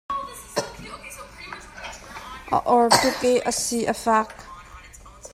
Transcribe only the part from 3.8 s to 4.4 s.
a fak.